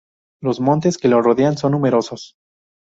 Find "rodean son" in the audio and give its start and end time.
1.21-1.73